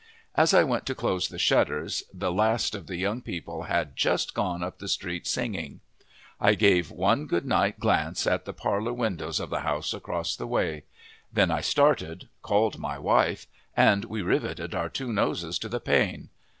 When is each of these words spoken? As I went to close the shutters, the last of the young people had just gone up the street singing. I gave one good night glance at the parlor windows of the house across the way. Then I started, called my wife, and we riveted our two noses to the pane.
As 0.33 0.51
I 0.51 0.63
went 0.63 0.87
to 0.87 0.95
close 0.95 1.27
the 1.27 1.37
shutters, 1.37 2.01
the 2.11 2.31
last 2.31 2.73
of 2.73 2.87
the 2.87 2.95
young 2.95 3.21
people 3.21 3.65
had 3.65 3.95
just 3.95 4.33
gone 4.33 4.63
up 4.63 4.79
the 4.79 4.87
street 4.87 5.27
singing. 5.27 5.79
I 6.39 6.55
gave 6.55 6.89
one 6.89 7.27
good 7.27 7.45
night 7.45 7.79
glance 7.79 8.25
at 8.25 8.45
the 8.45 8.51
parlor 8.53 8.93
windows 8.93 9.39
of 9.39 9.51
the 9.51 9.59
house 9.59 9.93
across 9.93 10.35
the 10.35 10.47
way. 10.47 10.85
Then 11.31 11.51
I 11.51 11.61
started, 11.61 12.29
called 12.41 12.79
my 12.79 12.97
wife, 12.97 13.45
and 13.77 14.05
we 14.05 14.23
riveted 14.23 14.73
our 14.73 14.89
two 14.89 15.13
noses 15.13 15.59
to 15.59 15.69
the 15.69 15.79
pane. 15.79 16.29